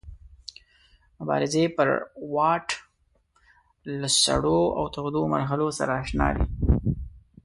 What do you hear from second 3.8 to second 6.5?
له سړو او تودو مرحلو سره اشنا دی.